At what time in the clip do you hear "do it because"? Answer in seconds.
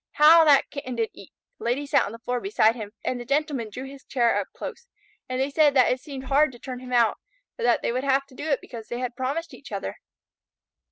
8.35-8.87